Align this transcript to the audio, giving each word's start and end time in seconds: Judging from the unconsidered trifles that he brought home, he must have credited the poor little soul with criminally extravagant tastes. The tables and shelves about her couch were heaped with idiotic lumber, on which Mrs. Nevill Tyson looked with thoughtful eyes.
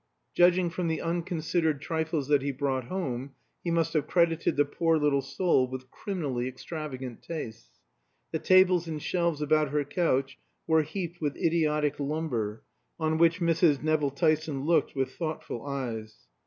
Judging 0.33 0.71
from 0.71 0.87
the 0.87 0.99
unconsidered 0.99 1.79
trifles 1.79 2.27
that 2.27 2.41
he 2.41 2.51
brought 2.51 2.85
home, 2.85 3.35
he 3.63 3.69
must 3.69 3.93
have 3.93 4.07
credited 4.07 4.55
the 4.55 4.65
poor 4.65 4.97
little 4.97 5.21
soul 5.21 5.67
with 5.67 5.91
criminally 5.91 6.47
extravagant 6.47 7.21
tastes. 7.21 7.79
The 8.31 8.39
tables 8.39 8.87
and 8.87 8.99
shelves 8.99 9.43
about 9.43 9.69
her 9.69 9.83
couch 9.85 10.39
were 10.65 10.81
heaped 10.81 11.21
with 11.21 11.37
idiotic 11.37 11.99
lumber, 11.99 12.63
on 12.99 13.19
which 13.19 13.41
Mrs. 13.41 13.83
Nevill 13.83 14.09
Tyson 14.09 14.65
looked 14.65 14.95
with 14.95 15.11
thoughtful 15.11 15.63
eyes. 15.67 16.17